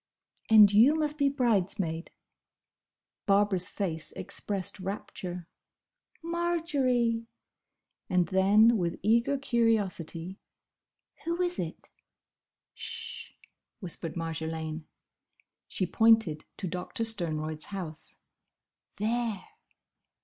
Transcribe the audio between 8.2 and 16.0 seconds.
then with eager curiosity, "Who is it?" "Sh!" whispered Marjolaine. She